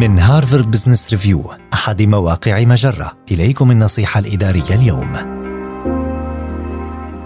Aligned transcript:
من 0.00 0.18
Harvard 0.18 0.70
Business 0.70 1.10
Review 1.10 1.42
أحد 1.74 2.02
مواقع 2.02 2.64
مجرة. 2.64 3.12
إليكم 3.30 3.70
النصيحة 3.70 4.20
الإدارية 4.20 4.74
اليوم. 4.74 5.12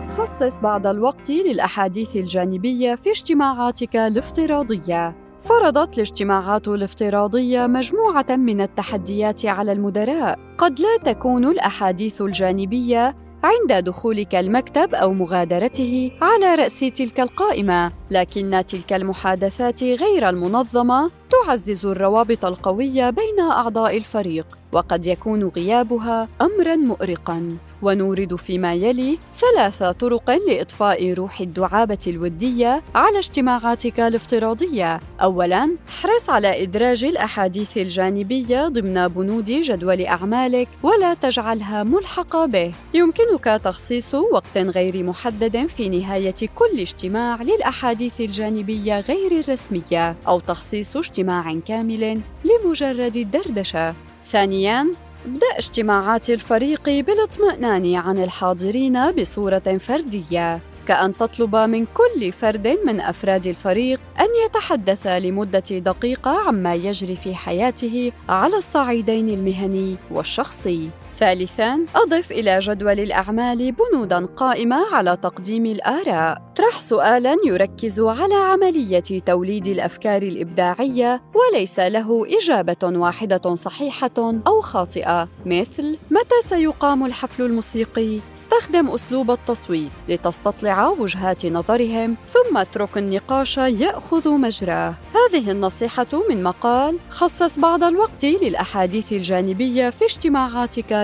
خصص 0.08 0.58
بعض 0.58 0.86
الوقت 0.86 1.30
للأحاديث 1.30 2.16
الجانبية 2.16 2.95
في 2.95 3.11
اجتماعاتك 3.11 3.96
الافتراضية. 3.96 5.16
فرضت 5.41 5.95
الاجتماعات 5.95 6.68
الافتراضية 6.68 7.66
مجموعة 7.66 8.27
من 8.30 8.61
التحديات 8.61 9.46
على 9.46 9.73
المدراء. 9.73 10.39
قد 10.59 10.80
لا 10.80 11.12
تكون 11.12 11.45
الأحاديث 11.45 12.23
الجانبية 12.23 13.16
عند 13.43 13.84
دخولك 13.84 14.34
المكتب 14.34 14.95
أو 14.95 15.12
مغادرته 15.12 16.12
على 16.22 16.54
رأس 16.54 16.80
تلك 16.80 17.20
القائمة 17.20 17.93
لكن 18.11 18.62
تلك 18.66 18.93
المحادثات 18.93 19.82
غير 19.82 20.29
المنظمة 20.29 21.11
تعزز 21.30 21.86
الروابط 21.86 22.44
القوية 22.44 23.11
بين 23.11 23.40
أعضاء 23.40 23.96
الفريق. 23.96 24.60
وقد 24.72 25.06
يكون 25.06 25.44
غيابها 25.44 26.29
امرا 26.40 26.76
مؤرقا. 26.76 27.56
ونورد 27.82 28.34
فيما 28.36 28.74
يلي 28.74 29.18
ثلاث 29.34 29.82
طرق 29.82 30.30
لإطفاء 30.30 31.12
روح 31.12 31.40
الدعابة 31.40 31.98
الودية 32.06 32.83
على 32.94 33.19
اجتماعاتك 33.19 34.00
الافتراضية. 34.00 35.00
اولا 35.20 35.77
احرص 35.88 36.30
على 36.30 36.62
إدراج 36.62 37.05
الأحاديث 37.05 37.78
الجانبية 37.78 38.69
ضمن 38.69 39.08
بنود 39.08 39.44
جدول 39.44 40.00
أعمالك 40.06 40.69
ولا 40.82 41.14
تجعلها 41.14 41.82
ملحقة 41.82 42.46
به. 42.46 42.72
يمكنك 42.94 43.44
تخصيص 43.44 44.14
وقت 44.14 44.58
غير 44.58 45.05
محدد 45.05 45.66
في 45.66 45.88
نهاية 45.88 46.34
كل 46.55 46.80
اجتماع 46.80 47.42
للأحاديث 47.42 48.20
الجانبية 48.20 49.00
غير 49.00 49.41
الرسمية 49.41 50.16
أو 50.28 50.41
تخصيص 50.41 50.96
اجتماع 50.96 51.55
كامل 51.66 52.20
لمجرد 52.44 53.16
الدردشة. 53.16 53.94
ثانياً 54.24 54.86
ابدأ 55.26 55.46
اجتماعات 55.58 56.30
الفريق 56.30 56.82
بالاطمئنان 56.84 57.94
عن 57.94 58.18
الحاضرين 58.18 59.10
بصورة 59.10 59.78
فردية 59.80 60.60
كأن 60.86 61.16
تطلب 61.16 61.56
من 61.56 61.86
كل 61.86 62.32
فرد 62.32 62.78
من 62.84 63.00
أفراد 63.00 63.46
الفريق 63.46 64.00
أن 64.20 64.27
يتحدث 64.46 65.06
لمدة 65.06 65.58
دقيقة 65.70 66.48
عما 66.48 66.74
يجري 66.74 67.16
في 67.16 67.34
حياته 67.34 68.12
على 68.28 68.56
الصعيدين 68.56 69.28
المهني 69.28 69.96
والشخصي. 70.10 70.90
ثالثاً 71.20 71.86
أضف 71.96 72.30
إلى 72.30 72.58
جدول 72.58 73.00
الأعمال 73.00 73.72
بنوداً 73.72 74.26
قائمة 74.26 74.94
على 74.94 75.16
تقديم 75.16 75.66
الآراء. 75.66 76.42
اطرح 76.52 76.80
سؤالاً 76.80 77.36
يركز 77.46 78.00
على 78.00 78.34
عملية 78.34 79.20
توليد 79.27 79.66
الأفكار 79.66 80.22
الإبداعية 80.22 81.22
وليس 81.34 81.78
له 81.78 82.27
إجابة 82.38 82.77
واحدة 82.82 83.54
صحيحة 83.54 84.40
أو 84.46 84.60
خاطئة. 84.60 85.28
مثل 85.46 85.98
متى 86.10 86.48
سيقام 86.48 87.06
الحفل 87.06 87.42
الموسيقي؟ 87.42 88.20
استخدم 88.34 88.90
أسلوب 88.90 89.30
التصويت 89.30 89.92
لتستطلع 90.08 90.88
وجهات 90.88 91.46
نظرهم 91.46 92.16
ثم 92.27 92.56
اترك 92.56 92.98
النقاش 92.98 93.56
يأخذ 93.56 94.28
مجرة. 94.28 94.94
هذه 95.14 95.50
النصيحة 95.50 96.06
من 96.28 96.42
مقال 96.42 96.98
خصص 97.10 97.58
بعض 97.58 97.84
الوقت 97.84 98.24
للأحاديث 98.24 99.12
الجانبية 99.12 99.90
في 99.90 100.05
اجتماعاتك 100.05 100.92